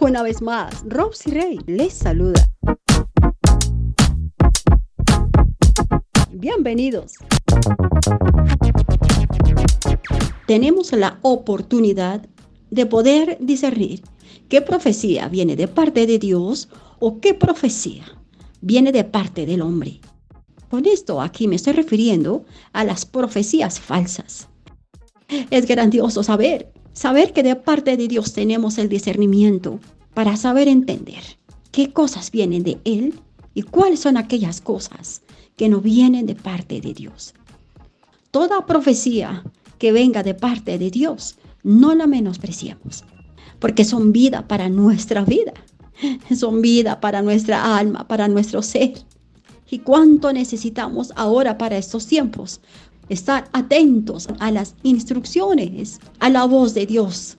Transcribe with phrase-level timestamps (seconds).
[0.00, 2.42] Una vez más, Robsy Rey les saluda.
[6.32, 7.12] Bienvenidos.
[10.46, 12.26] Tenemos la oportunidad
[12.70, 14.00] de poder discernir
[14.48, 16.70] qué profecía viene de parte de Dios
[17.00, 18.04] o qué profecía
[18.62, 20.00] viene de parte del hombre.
[20.70, 24.48] Con esto aquí me estoy refiriendo a las profecías falsas.
[25.50, 29.78] Es grandioso saber, saber que de parte de Dios tenemos el discernimiento
[30.14, 31.22] para saber entender
[31.70, 33.20] qué cosas vienen de Él
[33.54, 35.22] y cuáles son aquellas cosas
[35.54, 37.34] que no vienen de parte de Dios.
[38.32, 39.44] Toda profecía
[39.78, 43.04] que venga de parte de Dios, no la menospreciamos,
[43.60, 45.52] porque son vida para nuestra vida,
[46.36, 48.94] son vida para nuestra alma, para nuestro ser.
[49.70, 52.60] Y cuánto necesitamos ahora para estos tiempos
[53.08, 57.38] estar atentos a las instrucciones, a la voz de Dios.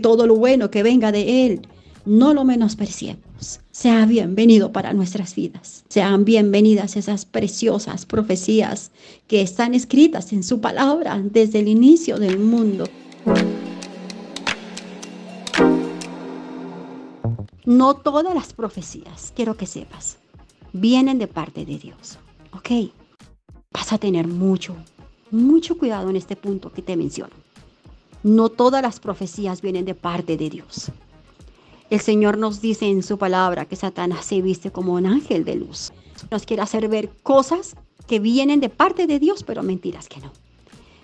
[0.00, 1.68] Todo lo bueno que venga de Él,
[2.04, 3.60] no lo menospreciemos.
[3.70, 5.84] Sea bienvenido para nuestras vidas.
[5.88, 8.90] Sean bienvenidas esas preciosas profecías
[9.26, 12.88] que están escritas en su palabra desde el inicio del mundo.
[17.64, 20.18] No todas las profecías, quiero que sepas,
[20.72, 22.18] vienen de parte de Dios.
[22.52, 22.92] ¿Ok?
[23.72, 24.76] Vas a tener mucho,
[25.32, 27.34] mucho cuidado en este punto que te menciono.
[28.22, 30.92] No todas las profecías vienen de parte de Dios.
[31.90, 35.56] El Señor nos dice en su palabra que Satanás se viste como un ángel de
[35.56, 35.92] luz.
[36.30, 37.74] Nos quiere hacer ver cosas
[38.06, 40.32] que vienen de parte de Dios, pero mentiras que no.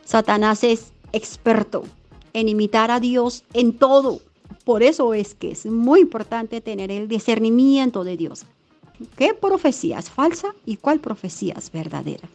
[0.04, 1.82] Satanás es experto
[2.32, 4.20] en imitar a Dios en todo.
[4.64, 8.44] Por eso es que es muy importante tener el discernimiento de Dios.
[9.16, 12.28] ¿Qué profecía es falsa y cuál profecía es verdadera?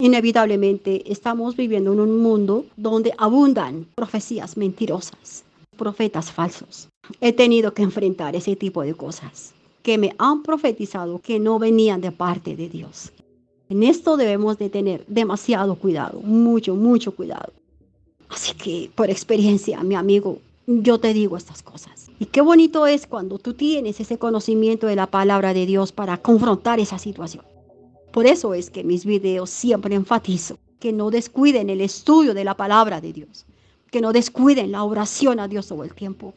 [0.00, 5.44] Inevitablemente estamos viviendo en un mundo donde abundan profecías mentirosas,
[5.76, 6.88] profetas falsos.
[7.20, 12.00] He tenido que enfrentar ese tipo de cosas que me han profetizado que no venían
[12.00, 13.12] de parte de Dios.
[13.68, 17.52] En esto debemos de tener demasiado cuidado, mucho, mucho cuidado.
[18.30, 22.10] Así que por experiencia, mi amigo, yo te digo estas cosas.
[22.18, 26.16] Y qué bonito es cuando tú tienes ese conocimiento de la palabra de Dios para
[26.16, 27.49] confrontar esa situación.
[28.12, 32.56] Por eso es que mis videos siempre enfatizo que no descuiden el estudio de la
[32.56, 33.46] palabra de Dios,
[33.90, 36.34] que no descuiden la oración a Dios todo el tiempo.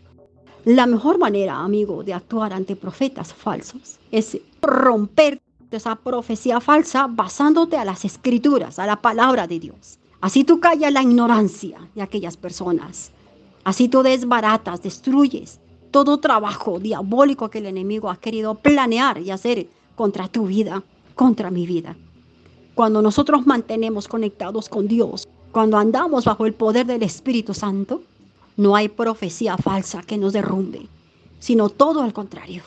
[0.65, 5.41] La mejor manera, amigo, de actuar ante profetas falsos es romper
[5.71, 9.99] esa profecía falsa basándote a las escrituras, a la palabra de Dios.
[10.21, 13.11] Así tú callas la ignorancia de aquellas personas.
[13.63, 15.59] Así tú desbaratas, destruyes
[15.91, 20.83] todo trabajo diabólico que el enemigo ha querido planear y hacer contra tu vida,
[21.15, 21.95] contra mi vida.
[22.75, 28.01] Cuando nosotros mantenemos conectados con Dios, cuando andamos bajo el poder del Espíritu Santo,
[28.57, 30.87] no hay profecía falsa que nos derrumbe,
[31.39, 32.63] sino todo al contrario.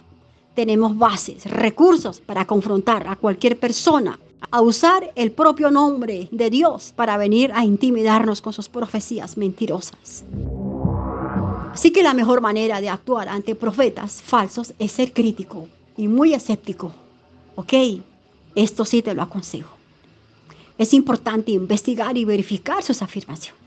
[0.55, 4.19] Tenemos bases, recursos para confrontar a cualquier persona
[4.51, 10.25] a usar el propio nombre de Dios para venir a intimidarnos con sus profecías mentirosas.
[11.73, 16.33] Así que la mejor manera de actuar ante profetas falsos es ser crítico y muy
[16.33, 16.93] escéptico.
[17.57, 17.73] ¿Ok?
[18.57, 19.77] Esto sí te lo aconsejo.
[20.79, 23.61] Es importante investigar y verificar sus afirmaciones.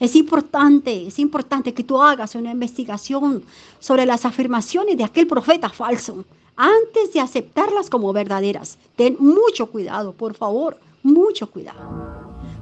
[0.00, 3.44] Es importante, es importante que tú hagas una investigación
[3.78, 6.24] sobre las afirmaciones de aquel profeta falso
[6.56, 8.78] antes de aceptarlas como verdaderas.
[8.96, 11.78] Ten mucho cuidado, por favor, mucho cuidado.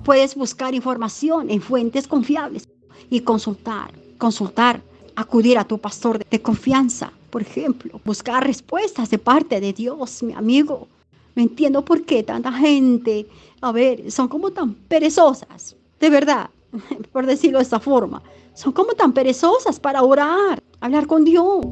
[0.05, 2.69] Puedes buscar información en fuentes confiables
[3.09, 4.83] y consultar, consultar,
[5.15, 10.33] acudir a tu pastor de confianza, por ejemplo, buscar respuestas de parte de Dios, mi
[10.33, 10.89] amigo.
[11.37, 13.29] No entiendo por qué tanta gente,
[13.61, 16.49] a ver, son como tan perezosas, de verdad,
[17.13, 18.23] por decirlo de esta forma.
[18.55, 21.67] Son como tan perezosas para orar, hablar con Dios.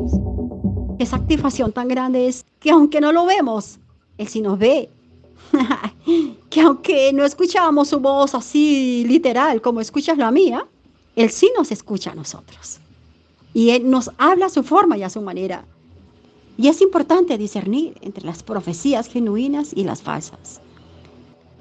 [0.99, 3.79] Esa activación tan grande es que aunque no lo vemos,
[4.19, 4.91] Él sí nos ve.
[6.51, 10.67] que aunque no escuchamos su voz así literal como escuchas la mía,
[11.17, 12.81] Él sí nos escucha a nosotros.
[13.55, 15.65] Y Él nos habla a su forma y a su manera.
[16.57, 20.61] Y es importante discernir entre las profecías genuinas y las falsas.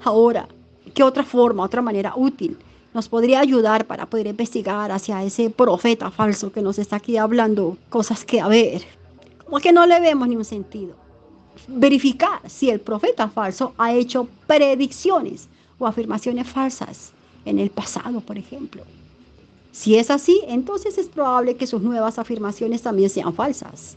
[0.02, 0.48] Ahora,
[0.94, 2.58] ¿qué otra forma, otra manera útil
[2.92, 7.76] nos podría ayudar para poder investigar hacia ese profeta falso que nos está aquí hablando
[7.88, 8.84] cosas que a ver?
[9.44, 10.94] como que no le vemos ni un sentido.
[11.68, 15.48] Verificar si el profeta falso ha hecho predicciones
[15.78, 17.12] o afirmaciones falsas
[17.44, 18.82] en el pasado, por ejemplo.
[19.70, 23.96] Si es así, entonces es probable que sus nuevas afirmaciones también sean falsas.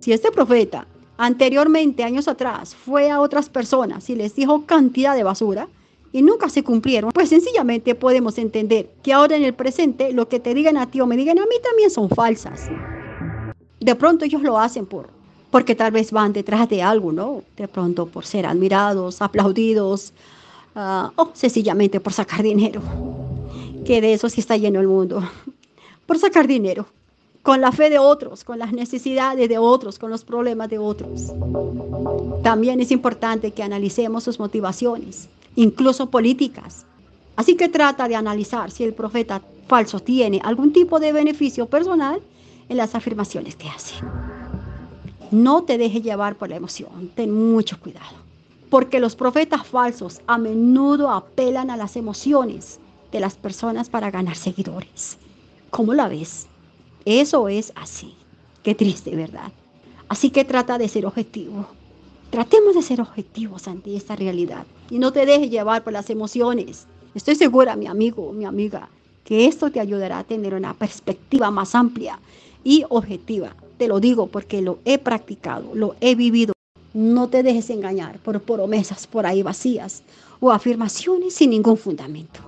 [0.00, 0.86] Si este profeta
[1.18, 5.68] anteriormente, años atrás, fue a otras personas y les dijo cantidad de basura,
[6.12, 10.40] y nunca se cumplieron, pues sencillamente podemos entender que ahora en el presente lo que
[10.40, 12.70] te digan a ti o me digan a mí también son falsas.
[13.80, 15.10] De pronto ellos lo hacen por
[15.50, 17.42] porque tal vez van detrás de algo, ¿no?
[17.56, 20.12] De pronto por ser admirados, aplaudidos,
[20.74, 22.80] uh, o sencillamente por sacar dinero,
[23.84, 25.22] que de eso sí está lleno el mundo,
[26.06, 26.86] por sacar dinero,
[27.46, 31.32] con la fe de otros, con las necesidades de otros, con los problemas de otros.
[32.42, 36.86] También es importante que analicemos sus motivaciones, incluso políticas.
[37.36, 42.20] Así que trata de analizar si el profeta falso tiene algún tipo de beneficio personal
[42.68, 43.94] en las afirmaciones que hace.
[45.30, 48.16] No te dejes llevar por la emoción, ten mucho cuidado,
[48.70, 52.80] porque los profetas falsos a menudo apelan a las emociones
[53.12, 55.16] de las personas para ganar seguidores.
[55.70, 56.48] ¿Cómo la ves?
[57.06, 58.14] Eso es así.
[58.62, 59.50] Qué triste, ¿verdad?
[60.08, 61.66] Así que trata de ser objetivo.
[62.28, 66.86] Tratemos de ser objetivos ante esta realidad y no te dejes llevar por las emociones.
[67.14, 68.90] Estoy segura, mi amigo, mi amiga,
[69.24, 72.20] que esto te ayudará a tener una perspectiva más amplia
[72.62, 76.52] y objetiva te lo digo porque lo he practicado, lo he vivido.
[76.94, 80.02] No te dejes engañar por promesas por ahí vacías
[80.40, 82.40] o afirmaciones sin ningún fundamento.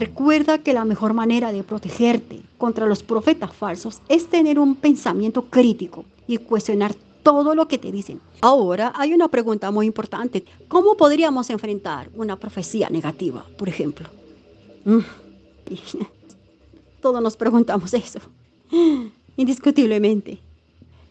[0.00, 5.44] Recuerda que la mejor manera de protegerte contra los profetas falsos es tener un pensamiento
[5.44, 8.18] crítico y cuestionar todo lo que te dicen.
[8.40, 10.42] Ahora hay una pregunta muy importante.
[10.68, 14.08] ¿Cómo podríamos enfrentar una profecía negativa, por ejemplo?
[14.86, 15.00] Mm.
[17.02, 18.20] Todos nos preguntamos eso
[19.36, 20.38] indiscutiblemente.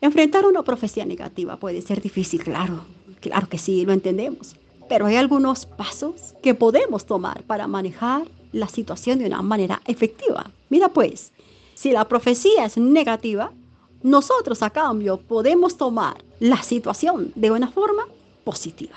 [0.01, 2.85] Enfrentar una profecía negativa puede ser difícil, claro,
[3.21, 4.55] claro que sí, lo entendemos.
[4.87, 10.49] Pero hay algunos pasos que podemos tomar para manejar la situación de una manera efectiva.
[10.69, 11.31] Mira pues,
[11.75, 13.51] si la profecía es negativa,
[14.01, 18.07] nosotros a cambio podemos tomar la situación de una forma
[18.43, 18.95] positiva.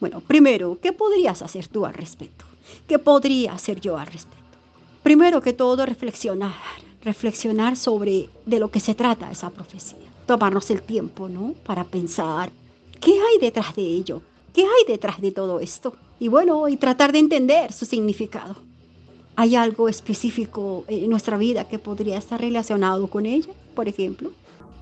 [0.00, 2.44] Bueno, primero, ¿qué podrías hacer tú al respecto?
[2.86, 4.44] ¿Qué podría hacer yo al respecto?
[5.02, 6.54] Primero que todo, reflexionar
[7.04, 9.98] reflexionar sobre de lo que se trata esa profecía.
[10.26, 11.54] Tomarnos el tiempo, ¿no?
[11.64, 12.50] Para pensar,
[13.00, 14.22] ¿qué hay detrás de ello?
[14.52, 15.94] ¿Qué hay detrás de todo esto?
[16.18, 18.56] Y bueno, y tratar de entender su significado.
[19.36, 24.30] ¿Hay algo específico en nuestra vida que podría estar relacionado con ella, por ejemplo?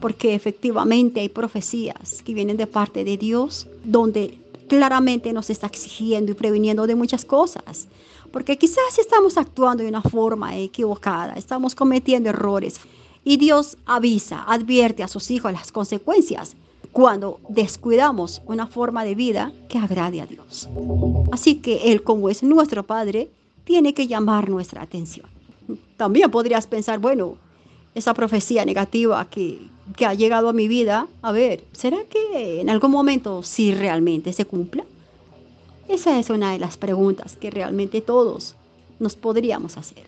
[0.00, 4.38] Porque efectivamente hay profecías que vienen de parte de Dios donde
[4.68, 7.88] claramente nos está exigiendo y previniendo de muchas cosas
[8.32, 12.80] porque quizás estamos actuando de una forma equivocada, estamos cometiendo errores
[13.22, 16.56] y Dios avisa, advierte a sus hijos las consecuencias
[16.90, 20.68] cuando descuidamos una forma de vida que agrade a Dios.
[21.30, 23.30] Así que Él, como es nuestro Padre,
[23.64, 25.26] tiene que llamar nuestra atención.
[25.96, 27.36] También podrías pensar, bueno,
[27.94, 32.70] esa profecía negativa que, que ha llegado a mi vida, a ver, ¿será que en
[32.70, 34.84] algún momento sí realmente se cumpla?
[35.88, 38.54] Esa es una de las preguntas que realmente todos
[38.98, 40.04] nos podríamos hacer.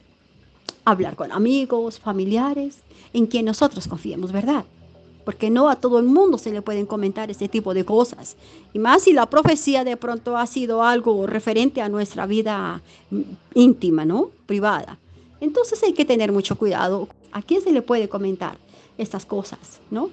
[0.85, 2.79] Hablar con amigos, familiares,
[3.13, 4.65] en quien nosotros confiemos, ¿verdad?
[5.25, 8.37] Porque no a todo el mundo se le pueden comentar ese tipo de cosas.
[8.73, 12.83] Y más si la profecía de pronto ha sido algo referente a nuestra vida
[13.55, 14.31] íntima, ¿no?
[14.47, 14.99] Privada.
[15.41, 17.09] Entonces hay que tener mucho cuidado.
[17.33, 18.59] ¿A quién se le puede comentar
[18.99, 20.11] estas cosas, ¿no?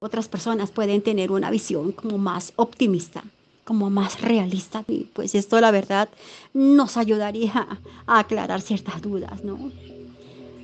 [0.00, 3.22] Otras personas pueden tener una visión como más optimista
[3.64, 4.84] como más realista.
[4.88, 6.08] Y pues esto la verdad
[6.52, 9.70] nos ayudaría a aclarar ciertas dudas, ¿no?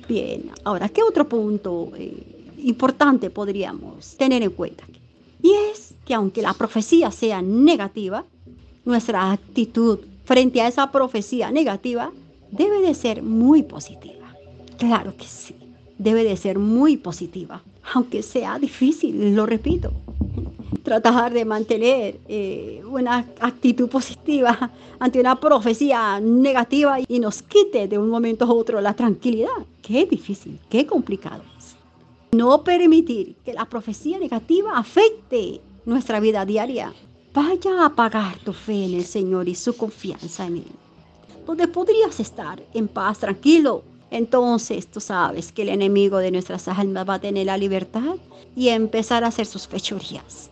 [0.07, 4.83] Bien, ahora, ¿qué otro punto eh, importante podríamos tener en cuenta?
[5.41, 8.25] Y es que aunque la profecía sea negativa,
[8.85, 12.11] nuestra actitud frente a esa profecía negativa
[12.51, 14.33] debe de ser muy positiva.
[14.77, 15.55] Claro que sí,
[15.97, 17.61] debe de ser muy positiva,
[17.93, 19.91] aunque sea difícil, lo repito
[20.83, 27.97] tratar de mantener eh, una actitud positiva ante una profecía negativa y nos quite de
[27.97, 29.65] un momento a otro la tranquilidad.
[29.81, 31.43] Qué difícil, qué complicado.
[32.31, 36.93] No permitir que la profecía negativa afecte nuestra vida diaria.
[37.33, 40.71] Vaya a apagar tu fe en el Señor y su confianza en Él.
[41.47, 43.83] Donde podrías estar en paz, tranquilo.
[44.11, 48.17] Entonces tú sabes que el enemigo de nuestras almas va a tener la libertad
[48.55, 50.51] y empezar a hacer sus fechorías.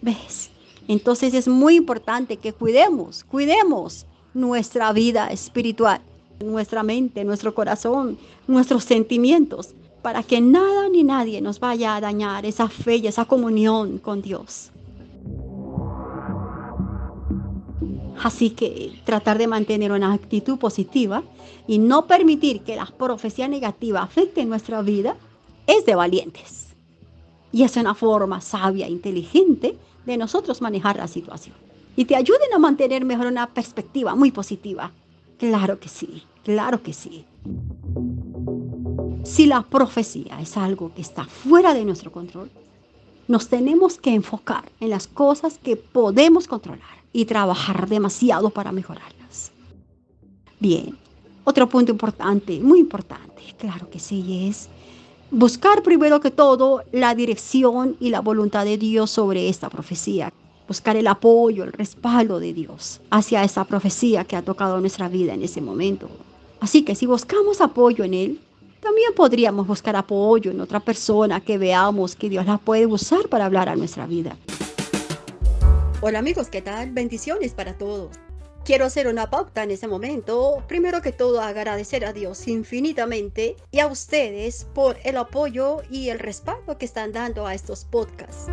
[0.00, 0.50] ¿Ves?
[0.88, 6.00] Entonces es muy importante que cuidemos, cuidemos nuestra vida espiritual,
[6.44, 12.44] nuestra mente, nuestro corazón, nuestros sentimientos, para que nada ni nadie nos vaya a dañar
[12.44, 14.70] esa fe y esa comunión con Dios.
[18.22, 21.22] Así que tratar de mantener una actitud positiva
[21.66, 25.16] y no permitir que la profecía negativa afecte nuestra vida
[25.66, 26.68] es de valientes.
[27.52, 31.56] Y es una forma sabia, inteligente de nosotros manejar la situación.
[31.94, 34.92] y te ayuden a mantener mejor una perspectiva muy positiva.
[35.38, 37.26] Claro que sí, claro que sí.
[39.24, 42.50] Si la profecía es algo que está fuera de nuestro control,
[43.28, 49.52] nos tenemos que enfocar en las cosas que podemos controlar y trabajar demasiado para mejorarlas.
[50.58, 50.96] Bien,
[51.44, 54.68] otro punto importante, muy importante, claro que sí, es
[55.30, 60.32] buscar primero que todo la dirección y la voluntad de Dios sobre esta profecía.
[60.68, 65.34] Buscar el apoyo, el respaldo de Dios hacia esa profecía que ha tocado nuestra vida
[65.34, 66.08] en ese momento.
[66.60, 68.40] Así que si buscamos apoyo en Él,
[68.82, 73.46] también podríamos buscar apoyo en otra persona que veamos que Dios la puede usar para
[73.46, 74.36] hablar a nuestra vida.
[76.00, 76.90] Hola amigos, ¿qué tal?
[76.90, 78.16] Bendiciones para todos.
[78.64, 80.62] Quiero hacer una pauta en ese momento.
[80.66, 86.18] Primero que todo, agradecer a Dios infinitamente y a ustedes por el apoyo y el
[86.18, 88.48] respaldo que están dando a estos podcasts.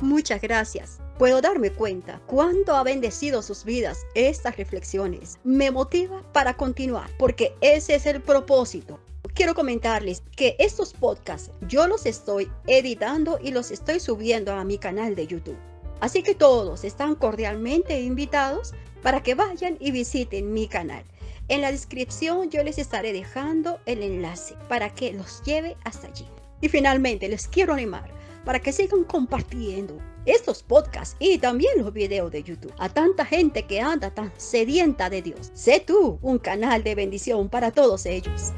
[0.00, 1.03] Muchas gracias.
[1.18, 5.38] Puedo darme cuenta cuánto ha bendecido sus vidas estas reflexiones.
[5.44, 8.98] Me motiva para continuar porque ese es el propósito.
[9.32, 14.76] Quiero comentarles que estos podcasts yo los estoy editando y los estoy subiendo a mi
[14.76, 15.56] canal de YouTube.
[16.00, 21.04] Así que todos están cordialmente invitados para que vayan y visiten mi canal.
[21.46, 26.26] En la descripción yo les estaré dejando el enlace para que los lleve hasta allí.
[26.60, 28.10] Y finalmente les quiero animar
[28.44, 33.64] para que sigan compartiendo estos podcasts y también los videos de YouTube a tanta gente
[33.64, 35.50] que anda tan sedienta de Dios.
[35.54, 38.52] Sé tú un canal de bendición para todos ellos.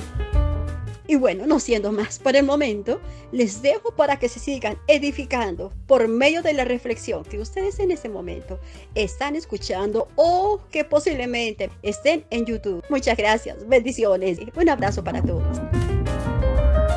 [1.09, 3.01] Y bueno, no siendo más por el momento,
[3.31, 7.93] les dejo para que se sigan edificando por medio de la reflexión que ustedes en
[7.93, 8.59] este momento
[8.95, 12.83] están escuchando o que posiblemente estén en YouTube.
[12.89, 15.45] Muchas gracias, bendiciones un abrazo para todos.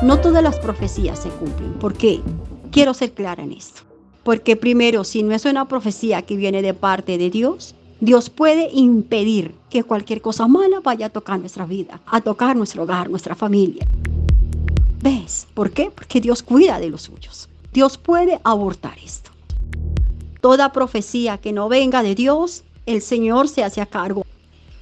[0.02, 1.74] No todas las profecías se cumplen.
[1.74, 2.20] ¿Por qué?
[2.70, 3.82] Quiero ser clara en esto.
[4.22, 8.70] Porque primero, si no es una profecía que viene de parte de Dios, Dios puede
[8.72, 13.34] impedir que cualquier cosa mala vaya a tocar nuestra vida, a tocar nuestro hogar, nuestra
[13.34, 13.86] familia.
[15.02, 15.48] ¿Ves?
[15.54, 15.90] ¿Por qué?
[15.90, 17.48] Porque Dios cuida de los suyos.
[17.72, 19.30] Dios puede abortar esto.
[20.40, 24.24] Toda profecía que no venga de Dios, el Señor se hace a cargo.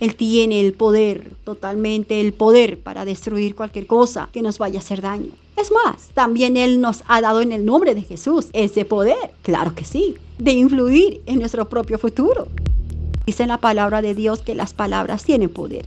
[0.00, 4.83] Él tiene el poder, totalmente el poder para destruir cualquier cosa que nos vaya a
[4.83, 5.31] hacer daño.
[5.57, 9.75] Es más, también Él nos ha dado en el nombre de Jesús ese poder, claro
[9.75, 12.47] que sí, de influir en nuestro propio futuro.
[13.26, 15.87] Dice en la palabra de Dios que las palabras tienen poder.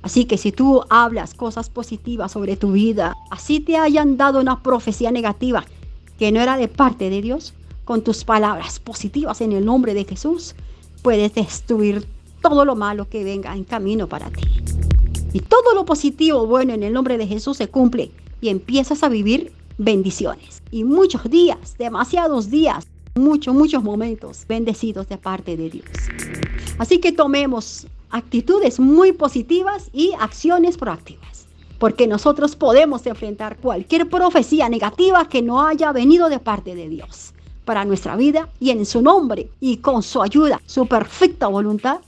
[0.00, 4.62] Así que si tú hablas cosas positivas sobre tu vida, así te hayan dado una
[4.62, 5.64] profecía negativa
[6.18, 7.52] que no era de parte de Dios,
[7.84, 10.54] con tus palabras positivas en el nombre de Jesús,
[11.02, 12.06] puedes destruir
[12.40, 14.42] todo lo malo que venga en camino para ti.
[15.32, 19.08] Y todo lo positivo, bueno, en el nombre de Jesús se cumple y empiezas a
[19.08, 20.62] vivir bendiciones.
[20.70, 25.86] Y muchos días, demasiados días, muchos, muchos momentos bendecidos de parte de Dios.
[26.78, 31.46] Así que tomemos actitudes muy positivas y acciones proactivas.
[31.78, 37.34] Porque nosotros podemos enfrentar cualquier profecía negativa que no haya venido de parte de Dios
[37.66, 41.98] para nuestra vida y en su nombre y con su ayuda, su perfecta voluntad,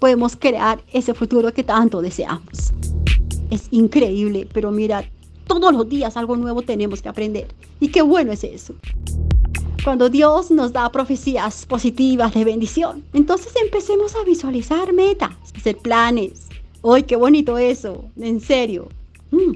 [0.00, 2.72] podemos crear ese futuro que tanto deseamos.
[3.50, 5.04] Es increíble, pero mira,
[5.46, 7.46] todos los días algo nuevo tenemos que aprender.
[7.78, 8.74] Y qué bueno es eso.
[9.84, 16.48] Cuando Dios nos da profecías positivas de bendición, entonces empecemos a visualizar metas, hacer planes.
[16.82, 18.04] ¡Ay, qué bonito eso!
[18.18, 18.88] En serio.
[19.30, 19.54] Mm,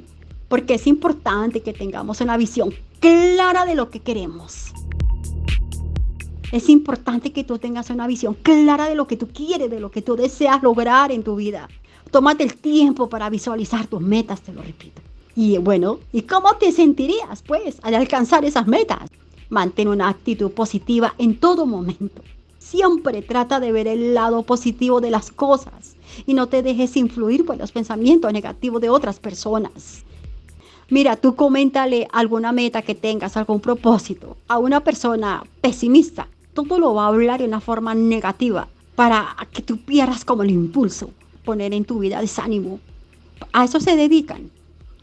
[0.48, 4.72] porque es importante que tengamos una visión clara de lo que queremos.
[6.54, 9.90] Es importante que tú tengas una visión clara de lo que tú quieres, de lo
[9.90, 11.68] que tú deseas lograr en tu vida.
[12.12, 15.02] Tómate el tiempo para visualizar tus metas, te lo repito.
[15.34, 19.10] Y bueno, ¿y cómo te sentirías pues al alcanzar esas metas?
[19.48, 22.22] Mantén una actitud positiva en todo momento.
[22.60, 27.44] Siempre trata de ver el lado positivo de las cosas y no te dejes influir
[27.44, 30.04] por los pensamientos negativos de otras personas.
[30.88, 36.28] Mira, tú coméntale alguna meta que tengas, algún propósito a una persona pesimista.
[36.54, 40.50] Todo lo va a hablar de una forma negativa para que tú pierdas como el
[40.50, 41.10] impulso,
[41.44, 42.78] poner en tu vida desánimo.
[43.52, 44.50] A eso se dedican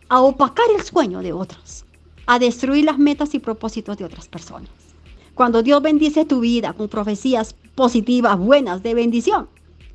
[0.08, 1.84] a opacar el sueño de otros,
[2.25, 4.70] a destruir las metas y propósitos de otras personas.
[5.36, 9.50] Cuando Dios bendice tu vida con profecías positivas, buenas, de bendición,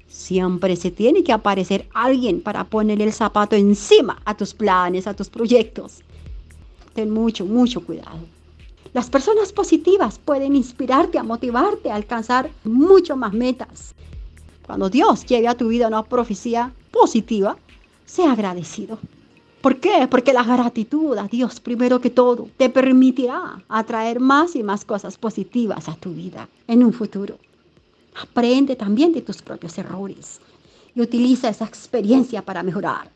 [0.08, 5.14] siempre se tiene que aparecer alguien para poner el zapato encima a tus planes, a
[5.14, 6.02] tus proyectos.
[6.94, 8.35] Ten mucho, mucho cuidado.
[8.96, 13.94] Las personas positivas pueden inspirarte, a motivarte a alcanzar mucho más metas.
[14.64, 17.58] Cuando Dios lleve a tu vida una profecía positiva,
[18.06, 18.98] sea agradecido.
[19.60, 20.08] ¿Por qué?
[20.10, 25.18] Porque la gratitud a Dios, primero que todo, te permitirá atraer más y más cosas
[25.18, 27.36] positivas a tu vida en un futuro.
[28.14, 30.40] Aprende también de tus propios errores
[30.94, 33.10] y utiliza esa experiencia para mejorar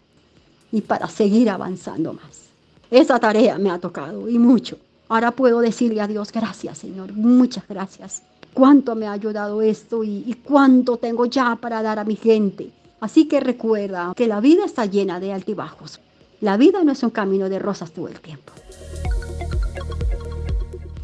[0.72, 2.50] y para seguir avanzando más.
[2.90, 4.76] Esa tarea me ha tocado y mucho.
[5.10, 8.22] Ahora puedo decirle a Dios, gracias Señor, muchas gracias.
[8.54, 12.70] Cuánto me ha ayudado esto y, cuánto tengo ya para dar a mi gente.
[13.00, 16.00] Así que recuerda que la vida está llena de altibajos.
[16.40, 18.52] La vida no es un camino de rosas todo el tiempo.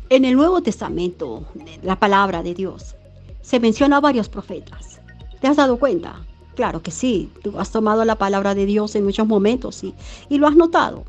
[0.09, 1.45] En el Nuevo Testamento,
[1.83, 2.95] la palabra de Dios,
[3.43, 5.01] se menciona a varios profetas.
[5.41, 6.25] ¿Te has dado cuenta?
[6.55, 10.47] Claro que sí, tú has tomado la palabra de Dios en muchos momentos y lo
[10.47, 11.05] has notado.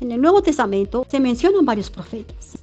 [0.00, 2.56] En el Nuevo Testamento se mencionan varios profetas,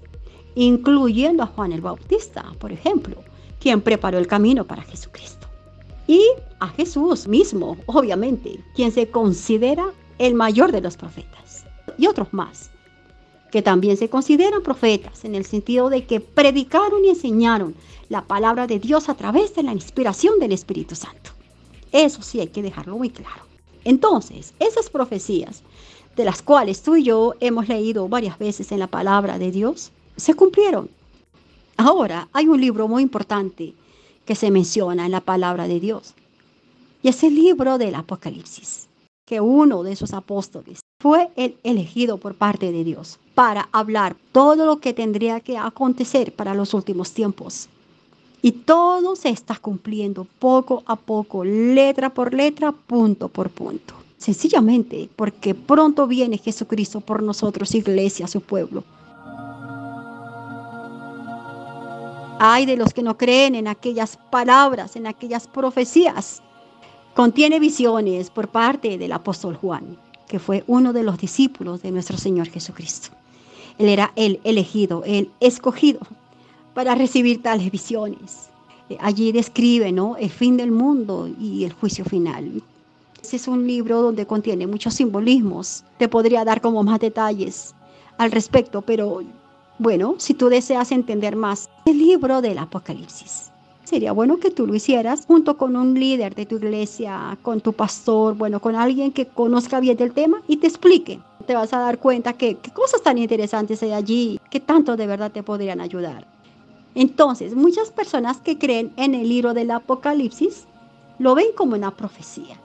[0.56, 3.16] incluyendo a Juan el Bautista, por ejemplo,
[3.60, 5.48] quien preparó el camino para Jesucristo.
[6.08, 6.20] Y
[6.60, 9.86] a Jesús mismo, obviamente, quien se considera
[10.18, 11.64] el mayor de los profetas.
[12.00, 12.72] Y otros más
[13.52, 17.76] que también se consideran profetas en el sentido de que predicaron y enseñaron
[18.10, 21.32] la palabra de Dios a través de la inspiración del Espíritu Santo.
[21.92, 23.44] Eso sí hay que dejarlo muy claro.
[23.86, 25.64] Entonces, esas profecías
[26.18, 29.92] de las cuales tú y yo hemos leído varias veces en la palabra de Dios,
[30.16, 30.90] se cumplieron.
[31.78, 33.76] Ahora, hay un libro muy importante
[34.26, 36.16] que se menciona en la palabra de Dios.
[37.04, 38.88] Y es el libro del Apocalipsis,
[39.28, 44.66] que uno de esos apóstoles fue el elegido por parte de Dios para hablar todo
[44.66, 47.70] lo que tendría que acontecer para los últimos tiempos.
[48.42, 54.07] Y todo se está cumpliendo poco a poco, letra por letra, punto por punto.
[54.18, 58.84] Sencillamente porque pronto viene Jesucristo por nosotros, iglesia, su pueblo.
[62.40, 66.42] Hay de los que no creen en aquellas palabras, en aquellas profecías.
[67.16, 69.98] Contiene visiones por parte del apóstol Juan,
[70.28, 73.10] que fue uno de los discípulos de nuestro Señor Jesucristo.
[73.78, 76.00] Él era el elegido, el escogido
[76.74, 78.50] para recibir tales visiones.
[78.90, 80.16] Eh, allí describe ¿no?
[80.18, 82.62] el fin del mundo y el juicio final.
[83.22, 85.84] Es un libro donde contiene muchos simbolismos.
[85.98, 87.76] Te podría dar como más detalles
[88.18, 89.22] al respecto, pero
[89.80, 93.52] bueno, si tú deseas entender más, el libro del Apocalipsis.
[93.84, 97.74] Sería bueno que tú lo hicieras junto con un líder de tu iglesia, con tu
[97.74, 101.80] pastor, bueno, con alguien que conozca bien del tema y te explique te vas a
[101.80, 106.28] dar cuenta que, cosas tan interesantes hay allí, que tanto de verdad te podrían ayudar.
[106.94, 110.68] Entonces, muchas personas que creen en el libro del Apocalipsis
[111.18, 112.60] lo ven como una profecía.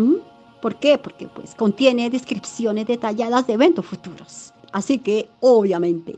[0.00, 0.16] ¿Mm?
[0.60, 0.98] ¿Por qué?
[0.98, 4.52] Porque pues contiene descripciones detalladas de eventos futuros.
[4.72, 6.16] Así que, obviamente,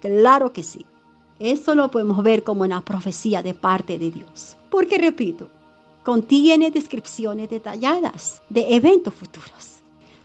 [0.00, 0.84] claro que sí.
[1.38, 4.56] Eso lo podemos ver como una profecía de parte de Dios.
[4.70, 5.48] Porque, repito,
[6.04, 9.78] contiene descripciones detalladas de eventos futuros.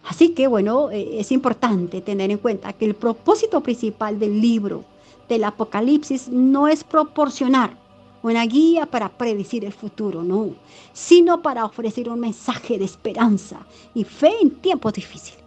[0.06, 4.84] Así que bueno, eh, es importante tener en cuenta que el propósito principal del libro
[5.30, 7.78] del Apocalipsis no es proporcionar
[8.24, 10.52] una guía para predecir el futuro, no,
[10.94, 13.60] sino para ofrecer un mensaje de esperanza
[13.94, 15.44] y fe en tiempos difíciles,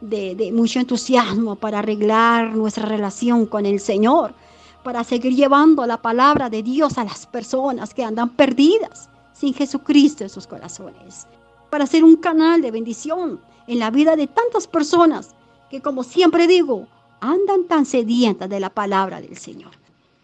[0.00, 4.34] de, de mucho entusiasmo para arreglar nuestra relación con el Señor,
[4.82, 10.24] para seguir llevando la palabra de Dios a las personas que andan perdidas sin Jesucristo
[10.24, 11.26] en sus corazones,
[11.70, 15.36] para ser un canal de bendición en la vida de tantas personas
[15.70, 16.88] que, como siempre digo,
[17.20, 19.70] andan tan sedientas de la palabra del Señor.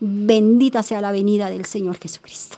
[0.00, 2.56] Bendita sea la venida del Señor Jesucristo.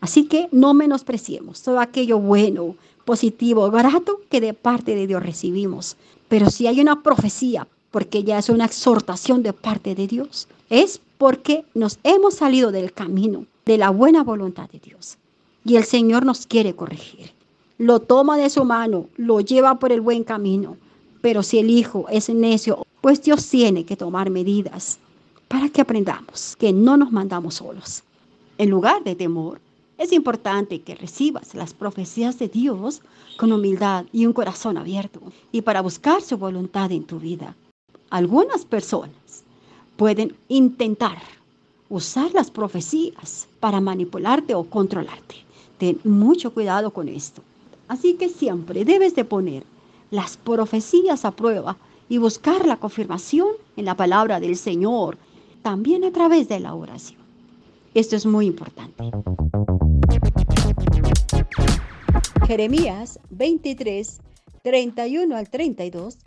[0.00, 5.96] Así que no menospreciemos todo aquello bueno, positivo, grato que de parte de Dios recibimos.
[6.28, 11.00] Pero si hay una profecía, porque ya es una exhortación de parte de Dios, es
[11.18, 15.16] porque nos hemos salido del camino de la buena voluntad de Dios.
[15.64, 17.32] Y el Señor nos quiere corregir
[17.78, 20.76] lo toma de su mano, lo lleva por el buen camino.
[21.20, 24.98] Pero si el hijo es necio, pues Dios tiene que tomar medidas
[25.48, 28.02] para que aprendamos que no nos mandamos solos.
[28.58, 29.60] En lugar de temor,
[29.98, 33.02] es importante que recibas las profecías de Dios
[33.36, 35.20] con humildad y un corazón abierto
[35.52, 37.54] y para buscar su voluntad en tu vida.
[38.10, 39.44] Algunas personas
[39.96, 41.18] pueden intentar
[41.88, 45.36] usar las profecías para manipularte o controlarte.
[45.78, 47.42] Ten mucho cuidado con esto.
[47.88, 49.64] Así que siempre debes de poner
[50.10, 51.76] las profecías a prueba
[52.08, 55.18] y buscar la confirmación en la palabra del Señor,
[55.64, 57.20] también a través de la oración.
[57.94, 59.10] Esto es muy importante.
[62.46, 64.20] Jeremías 23,
[64.62, 66.18] 31 al 32,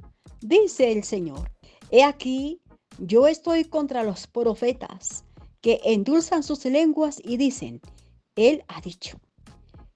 [0.42, 1.52] dice el Señor,
[1.92, 2.60] He aquí,
[2.98, 5.24] yo estoy contra los profetas
[5.62, 7.80] que endulzan sus lenguas y dicen,
[8.36, 9.20] Él ha dicho,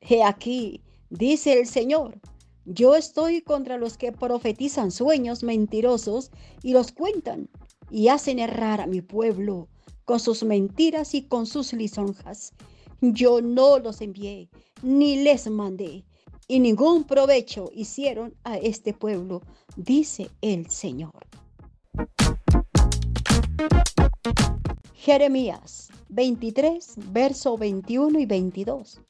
[0.01, 2.21] He aquí, Dice el Señor,
[2.63, 6.32] yo estoy contra los que profetizan sueños mentirosos
[6.63, 7.49] y los cuentan
[7.91, 9.67] y hacen errar a mi pueblo
[10.06, 12.54] con sus mentiras y con sus lisonjas.
[13.01, 14.49] Yo no los envié,
[14.82, 16.06] ni les mandé,
[16.47, 19.41] y ningún provecho hicieron a este pueblo,
[19.75, 21.27] dice el Señor.
[24.93, 29.01] Jeremías 23, verso 21 y 22.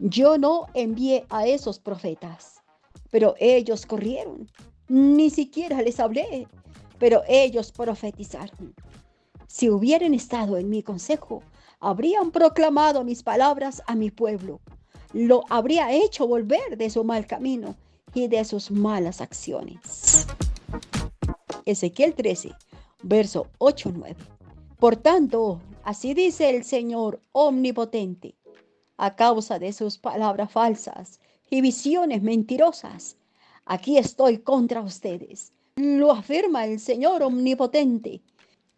[0.00, 2.62] Yo no envié a esos profetas,
[3.10, 4.50] pero ellos corrieron.
[4.88, 6.46] Ni siquiera les hablé,
[7.04, 8.74] pero ellos profetizaron.
[9.46, 11.42] Si hubieran estado en mi consejo,
[11.78, 14.62] habrían proclamado mis palabras a mi pueblo.
[15.12, 17.76] Lo habría hecho volver de su mal camino
[18.14, 20.26] y de sus malas acciones.
[21.66, 22.52] Ezequiel 13,
[23.02, 24.16] verso 8-9.
[24.78, 28.34] Por tanto, así dice el Señor omnipotente,
[28.96, 33.18] a causa de sus palabras falsas y visiones mentirosas,
[33.66, 35.52] aquí estoy contra ustedes.
[35.76, 38.22] Lo afirma el Señor omnipotente.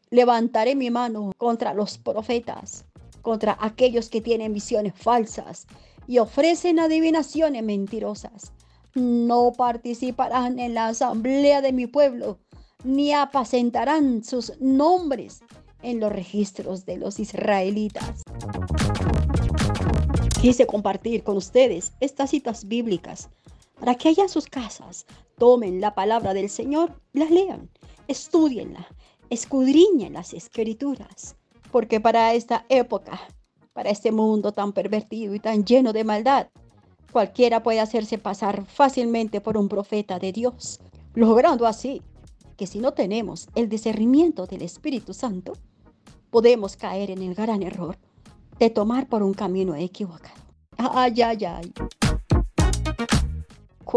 [0.09, 2.87] Levantaré mi mano contra los profetas,
[3.21, 5.67] contra aquellos que tienen visiones falsas
[6.07, 8.53] y ofrecen adivinaciones mentirosas.
[8.95, 12.39] No participarán en la asamblea de mi pueblo,
[12.83, 15.41] ni apacentarán sus nombres
[15.83, 18.23] en los registros de los israelitas.
[20.41, 23.29] Quise compartir con ustedes estas citas bíblicas
[23.79, 25.07] para que allá en sus casas
[25.39, 27.69] tomen la palabra del Señor, las lean,
[28.09, 28.87] estudienla,
[29.31, 31.37] escudriñen las escrituras,
[31.71, 33.21] porque para esta época,
[33.73, 36.49] para este mundo tan pervertido y tan lleno de maldad,
[37.13, 40.81] cualquiera puede hacerse pasar fácilmente por un profeta de Dios,
[41.15, 42.03] logrando así
[42.57, 45.53] que si no tenemos el discernimiento del Espíritu Santo,
[46.31, 47.99] podemos caer en el gran error
[48.59, 50.41] de tomar por un camino equivocado.
[50.79, 51.73] Ay, ay, ay.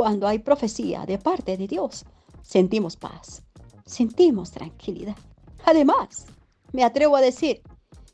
[0.01, 2.05] Cuando hay profecía de parte de Dios,
[2.41, 3.43] sentimos paz,
[3.85, 5.17] sentimos tranquilidad.
[5.65, 6.25] Además,
[6.71, 7.61] me atrevo a decir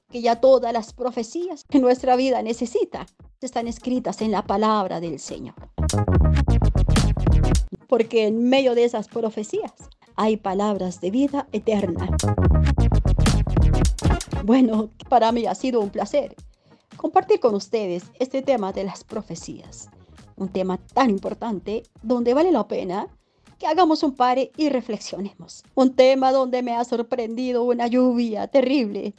[0.09, 3.05] que ya todas las profecías que nuestra vida necesita
[3.39, 5.53] están escritas en la palabra del Señor.
[7.87, 9.73] Porque en medio de esas profecías
[10.15, 12.09] hay palabras de vida eterna.
[14.43, 16.35] Bueno, para mí ha sido un placer
[16.97, 19.87] compartir con ustedes este tema de las profecías.
[20.37, 23.07] Un tema tan importante donde vale la pena
[23.57, 25.63] que hagamos un pare y reflexionemos.
[25.75, 29.13] Un tema donde me ha sorprendido una lluvia terrible,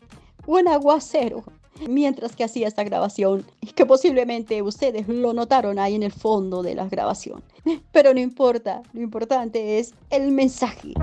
[0.47, 1.45] un aguacero,
[1.89, 6.75] mientras que hacía esta grabación que posiblemente ustedes lo notaron ahí en el fondo de
[6.75, 7.43] la grabación.
[7.93, 10.95] Pero no importa, lo importante es el mensaje.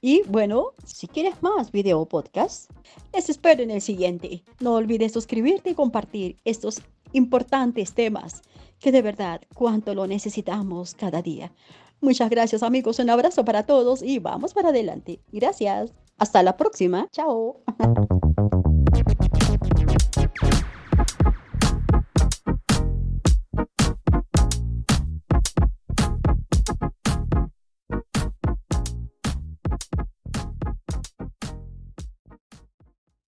[0.00, 2.70] Y bueno, si quieres más video podcast,
[3.12, 4.44] les espero en el siguiente.
[4.60, 8.42] No olvides suscribirte y compartir estos importantes temas
[8.78, 11.52] que de verdad cuánto lo necesitamos cada día.
[12.00, 15.20] Muchas gracias amigos, un abrazo para todos y vamos para adelante.
[15.32, 15.92] Gracias.
[16.16, 17.08] Hasta la próxima.
[17.10, 17.62] Chao.